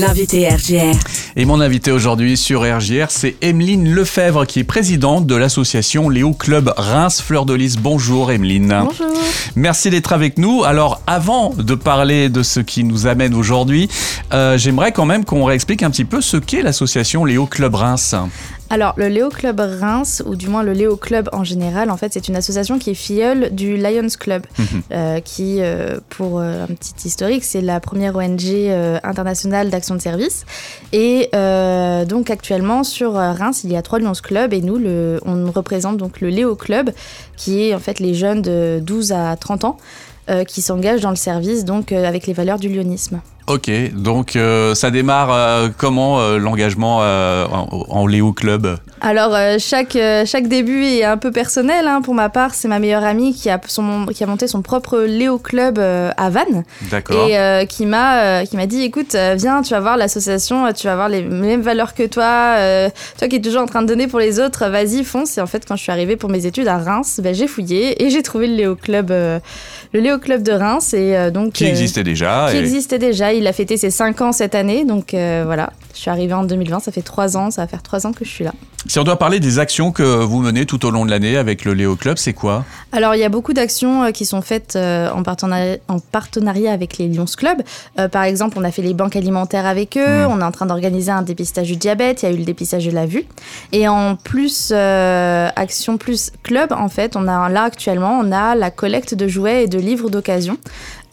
[0.00, 0.98] L'invité RGR.
[1.36, 6.32] Et mon invité aujourd'hui sur RGR, c'est Emeline Lefebvre, qui est présidente de l'association Léo
[6.32, 7.76] Club Reims Fleur de Lys.
[7.76, 8.86] Bonjour Emeline.
[8.86, 9.14] Bonjour.
[9.56, 10.64] Merci d'être avec nous.
[10.64, 13.90] Alors avant de parler de ce qui nous amène aujourd'hui,
[14.32, 18.14] euh, j'aimerais quand même qu'on réexplique un petit peu ce qu'est l'association Léo Club Reims.
[18.72, 22.12] Alors, le Léo Club Reims, ou du moins le Léo Club en général, en fait,
[22.12, 24.64] c'est une association qui est filleule du Lions Club, Mhm.
[24.92, 28.46] euh, qui, euh, pour euh, un petit historique, c'est la première ONG
[29.02, 30.46] internationale d'action de service.
[30.92, 31.30] Et
[32.08, 35.96] donc, actuellement, sur Reims, il y a trois Lions Club, et nous, le, on représente
[35.96, 36.90] donc le Léo Club,
[37.36, 39.76] qui est en fait les jeunes de 12 à 30 ans.
[40.46, 43.20] qui s'engagent dans le service, donc avec les valeurs du lyonisme.
[43.52, 48.76] Ok, donc euh, ça démarre euh, comment euh, l'engagement en, en Léo Club?
[49.00, 51.86] Alors, chaque, chaque début est un peu personnel.
[51.88, 52.02] hein.
[52.02, 54.98] Pour ma part, c'est ma meilleure amie qui a, son, qui a monté son propre
[55.00, 57.26] Léo Club à Vannes D'accord.
[57.28, 61.08] et qui m'a qui m'a dit écoute, viens, tu vas voir l'association, tu vas avoir
[61.08, 62.56] les mêmes valeurs que toi,
[63.18, 65.38] toi qui es toujours en train de donner pour les autres, vas-y, fonce.
[65.38, 68.04] Et en fait, quand je suis arrivée pour mes études à Reims, ben, j'ai fouillé
[68.04, 69.40] et j'ai trouvé le Léo Club, le
[69.94, 70.92] Léo Club de Reims.
[70.92, 73.32] Et, donc, Qui existait déjà qui et- existait déjà.
[73.40, 74.84] Il a fêté ses 5 ans cette année.
[74.84, 77.82] Donc euh, voilà, je suis arrivée en 2020, ça fait 3 ans, ça va faire
[77.82, 78.52] 3 ans que je suis là.
[78.86, 81.66] Si on doit parler des actions que vous menez tout au long de l'année avec
[81.66, 82.64] le Léo Club, c'est quoi?
[82.92, 86.72] Alors, il y a beaucoup d'actions euh, qui sont faites euh, en, partenariat, en partenariat
[86.72, 87.58] avec les Lions Club.
[87.98, 90.26] Euh, par exemple, on a fait les banques alimentaires avec eux.
[90.26, 90.30] Mm.
[90.30, 92.22] On est en train d'organiser un dépistage du diabète.
[92.22, 93.24] Il y a eu le dépistage de la vue.
[93.72, 98.54] Et en plus, euh, action plus club, en fait, on a là actuellement, on a
[98.54, 100.56] la collecte de jouets et de livres d'occasion.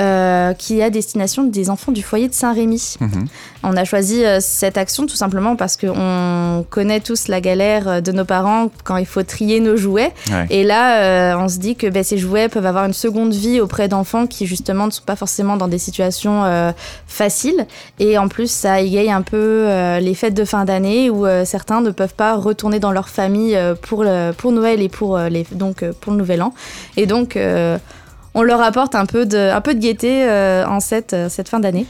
[0.00, 2.96] Euh, qui est à destination des enfants du foyer de Saint-Rémy.
[3.00, 3.26] Mhm.
[3.62, 8.00] On a choisi euh, cette action tout simplement parce qu'on connaît tous la galère euh,
[8.00, 10.12] de nos parents quand il faut trier nos jouets.
[10.30, 10.46] Ouais.
[10.50, 11.00] Et là,
[11.34, 14.26] euh, on se dit que ben, ces jouets peuvent avoir une seconde vie auprès d'enfants
[14.26, 16.72] qui justement ne sont pas forcément dans des situations euh,
[17.06, 17.66] faciles.
[17.98, 19.66] Et en plus, ça égaye un peu
[20.00, 24.04] les fêtes de fin d'année où certains ne peuvent pas retourner dans leur famille pour,
[24.04, 26.52] le- pour Noël et pour, les, donc, pour le Nouvel An.
[26.96, 27.38] Et donc...
[28.36, 31.48] on leur apporte un peu de, un peu de gaieté euh, en cette, euh, cette
[31.48, 31.86] fin d'année.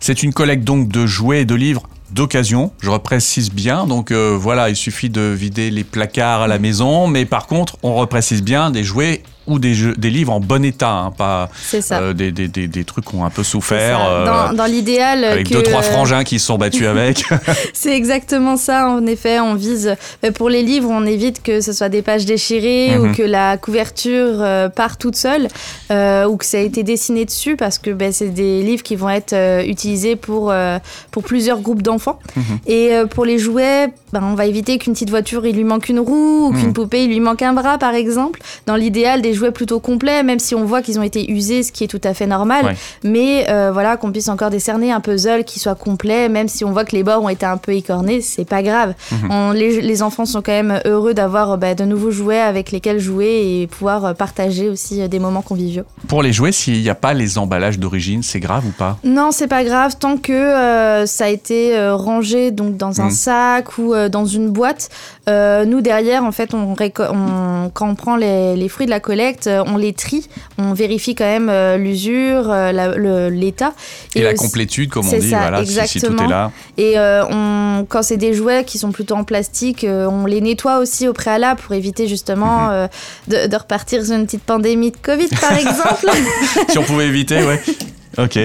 [0.00, 3.86] C'est une collecte donc de jouets et de livres d'occasion, je reprécise bien.
[3.86, 7.76] Donc euh, voilà, il suffit de vider les placards à la maison, mais par contre,
[7.82, 11.48] on reprécise bien des jouets ou des, jeux, des livres en bon état, hein, pas
[11.92, 14.00] euh, des, des, des, des trucs qui ont un peu souffert.
[14.04, 17.24] euh, Dans, dans l'idéal avec que deux trois euh, frangins qui se sont battus avec.
[17.72, 19.40] C'est exactement ça, en effet.
[19.40, 19.94] On vise.
[20.22, 23.10] mais Pour les livres, on évite que ce soit des pages déchirées Mhm.
[23.10, 25.48] ou que la couverture euh, part toute seule
[25.90, 28.96] euh, ou que ça a été dessiné dessus parce que ben, c'est des livres qui
[28.96, 30.78] vont être euh, utilisés pour, euh,
[31.10, 32.18] pour plusieurs groupes d'enfants.
[32.36, 32.42] Mhm.
[32.66, 35.88] Et euh, pour les jouets, ben, on va éviter qu'une petite voiture, il lui manque
[35.88, 36.72] une roue ou qu'une Mhm.
[36.72, 38.40] poupée, il lui manque un bras, par exemple.
[38.66, 41.72] Dans l'idéal, des jouets plutôt complets, même si on voit qu'ils ont été usés, ce
[41.72, 42.64] qui est tout à fait normal.
[42.66, 42.76] Ouais.
[43.02, 46.70] Mais euh, voilà, qu'on puisse encore décerner un puzzle qui soit complet, même si on
[46.72, 48.94] voit que les bords ont été un peu écornés, c'est pas grave.
[49.10, 49.30] Mhm.
[49.30, 52.70] On- les, les enfants sont quand même heureux d'avoir euh, bah, de nouveaux jouets avec
[52.70, 55.84] lesquels jouer et pouvoir euh, partager aussi des moments conviviaux.
[56.06, 58.98] Pour les jouets, s'il n'y a pas les emballages d'origine, c'est grave ou pas?
[59.02, 63.10] Non, c'est pas grave tant que euh, ça a été rangé donc dans un Mhm.
[63.10, 64.88] sac ou euh, dans une boîte.
[65.28, 69.19] Nous derrière, en fait, on, on- quand on prend les, les fruits de la collecte,
[69.46, 73.72] euh, on les trie, on vérifie quand même euh, l'usure, euh, l'état
[74.14, 76.50] Et, la complétude, comme on dit, ça, voilà, si- si, tout est là.
[76.78, 81.06] Et on, quand c'est des jouets qui sont plutôt en plastique, on les nettoie aussi
[81.08, 82.88] au préalable pour éviter justement Mhm.
[83.28, 86.06] de, de repartir sur une petite pandémie de Covid, par exemple.
[86.68, 87.60] si on pouvait éviter, ouais.
[88.18, 88.38] Ok.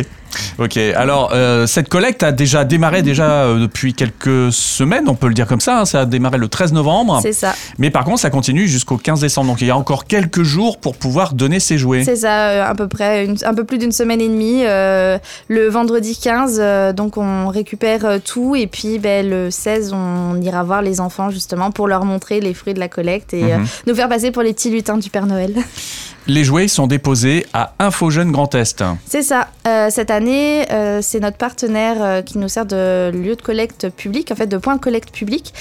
[0.60, 0.78] Ok.
[0.78, 5.34] Alors, euh, cette collecte a déjà démarré déjà euh, depuis quelques semaines, on peut le
[5.34, 5.80] dire comme ça.
[5.82, 5.86] hein.
[5.86, 7.20] Ça a démarré le 13 novembre.
[7.22, 7.54] c'est ça.
[7.78, 9.48] Mais par contre, ça continue jusqu'au 15 décembre.
[9.52, 12.04] Donc, il y a encore quelques jours pour pouvoir donner ses jouets.
[12.04, 14.64] C'est ça, euh, à peu près une- un peu plus d'une semaine et demie.
[14.66, 18.56] euh, le vendredi 15, euh, donc on récupère tout.
[18.56, 22.54] Et puis ben, le 16, on ira voir les enfants justement pour leur montrer les
[22.54, 23.66] fruits de la collecte et Mhm.
[23.88, 25.54] nous faire passer pour les petits lutins du Père Noël.
[26.28, 28.84] Les jouets sont déposés à Info Jeune Grand Est.
[29.06, 29.48] C'est ça.
[29.68, 33.90] Euh, cette année, euh, c'est notre partenaire euh, qui nous sert de lieu de collecte
[33.90, 35.54] public, en fait de point de collecte public,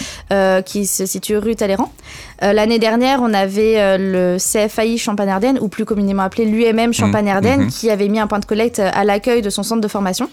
[0.64, 1.92] qui se situe rue Talleyrand.
[2.40, 7.70] L'année dernière, on avait le CFAI Champagne-Ardenne, ou plus communément appelé l'UMM Champagne-Ardenne, mhm.
[7.70, 10.28] qui avait mis un point de collecte à l'accueil de son centre de formation.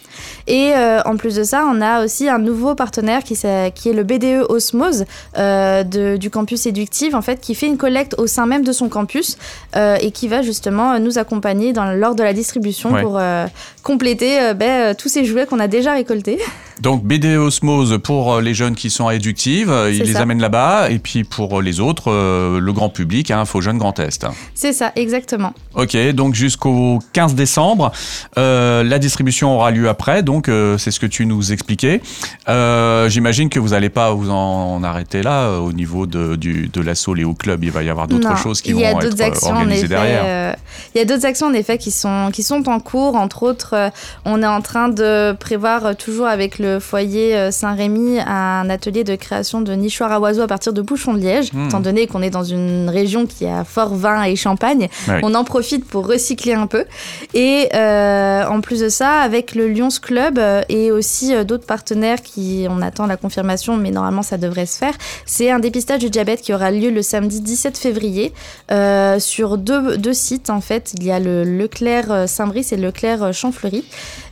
[0.48, 0.74] Et
[1.06, 5.06] en plus de ça, on a aussi un nouveau partenaire qui, est le BDE Osmose
[5.38, 8.89] de- du campus éductif, en fait, qui fait une collecte au sein même de son
[8.89, 9.38] campus
[9.75, 13.20] et qui qui va justement nous accompagner dans, lors de la distribution pour
[13.82, 16.38] compléter ben, tous ces jouets qu'on a déjà récoltés.
[16.82, 21.24] Donc BD Osmose pour les jeunes qui sont éductives, ils les amènent là-bas, et puis
[21.24, 22.12] pour les autres,
[22.60, 24.26] le grand public, hein, Faux Jeune Grand Est.
[24.56, 25.54] C'est ça, exactement.
[25.76, 27.92] Ok, donc jusqu'au 15 décembre,
[28.36, 32.02] la distribution aura lieu après, donc c'est ce que tu nous expliquais.
[32.48, 37.14] J'imagine que vous n'allez pas vous en arrêter là au niveau de, du, de l'assaut
[37.14, 37.64] Léo Club.
[37.64, 39.00] Il va y avoir d'autres choses qui vont être organisées derrière.
[39.00, 39.88] il y a d'autres actions en effet
[41.78, 43.16] qui sont, qui sont en cours.
[43.16, 43.92] Entre autres,
[44.25, 49.62] on est en train de prévoir toujours avec le foyer Saint-Rémy un atelier de création
[49.62, 51.52] de nichoirs à oiseaux à partir de bouchons de liège.
[51.68, 54.90] Étant donné qu'on est dans une région qui a fort vin et champagne,
[55.24, 56.86] on en profite pour recycler un peu.
[57.34, 62.81] Et en plus de ça, avec le Lyons Club et aussi d'autres partenaires qui, on
[62.81, 64.94] attend la confirmation, mais normalement ça devrait se faire,
[65.25, 68.34] c'est un dépistage du diabète qui aura lieu le samedi 17 février
[68.72, 70.94] euh, sur deux, deux, sites en fait.
[70.98, 73.83] Il y a le Leclerc Saint-Brice et le Leclerc Champfleury.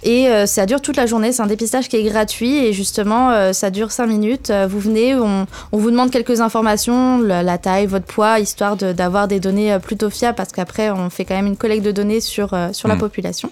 [0.04, 1.32] Et euh, ça dure toute la journée.
[1.32, 4.52] C'est un dépistage qui est gratuit et justement euh, ça dure 5 minutes.
[4.70, 9.40] Vous venez, on, on vous demande quelques informations, la, taille, votre poids, histoire d'avoir des
[9.40, 12.88] données plutôt fiables parce qu'après on fait quand même une collecte de données sur, sur
[12.88, 13.00] la mm.
[13.00, 13.52] population.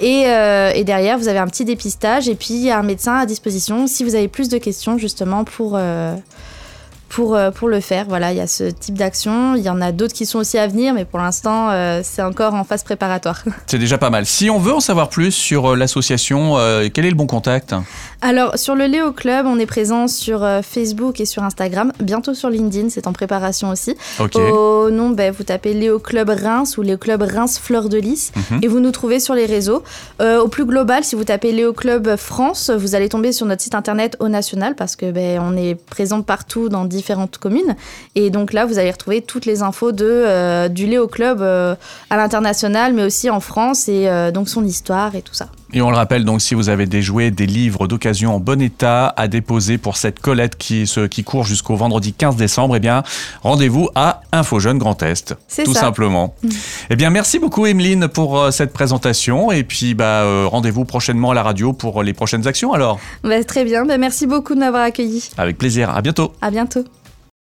[0.00, 3.16] Et, et, derrière vous avez un petit dépistage et puis il y a un médecin
[3.16, 5.78] à disposition si vous avez plus de questions justement pour
[7.08, 8.06] pour, euh, pour le faire.
[8.08, 9.54] Voilà, il y a ce type d'action.
[9.54, 12.22] Il y en a d'autres qui sont aussi à venir, mais pour l'instant, euh, c'est
[12.22, 13.42] encore en phase préparatoire.
[13.66, 14.26] C'est déjà pas mal.
[14.26, 16.56] Si on veut en savoir plus sur euh, l'association,
[16.92, 17.74] quel est le bon contact
[18.22, 22.50] Alors, sur le Léo Club, on est présent sur Facebook et sur Instagram, bientôt sur
[22.50, 23.96] LinkedIn, c'est en préparation aussi.
[24.34, 28.32] Au nom, ben, vous tapez Léo Club Reims ou Léo Club Reims Fleur de Lys
[28.34, 28.60] mhm.
[28.62, 29.82] et vous nous trouvez sur les réseaux.
[30.20, 33.74] au plus global, si vous tapez Léo Club France, vous allez tomber sur notre site
[33.74, 37.76] internet au national parce que ben, on est présent partout dans différentes communes.
[38.14, 41.74] Et donc là, vous allez retrouver toutes les infos euh, du Léo Club euh,
[42.10, 45.48] à l'international, mais aussi en France, et euh, donc son histoire et tout ça.
[45.72, 48.60] Et on le rappelle donc, si vous avez des jouets, des livres d'occasion en bon
[48.60, 53.02] état à déposer pour cette collecte qui, qui court jusqu'au vendredi 15 décembre, eh bien,
[53.42, 55.34] rendez-vous à Info Jeune Grand Est.
[55.64, 55.80] Tout ça.
[55.80, 56.34] simplement.
[56.42, 56.48] Mm.
[56.90, 59.52] Eh bien, merci beaucoup, Emeline, pour cette présentation.
[59.52, 62.98] Et puis, bah, rendez-vous prochainement à la radio pour les prochaines actions alors.
[63.22, 63.84] Bah, très bien.
[63.84, 65.28] Bah, merci beaucoup de m'avoir accueilli.
[65.36, 65.90] Avec plaisir.
[65.90, 66.32] À bientôt.
[66.40, 66.84] À bientôt.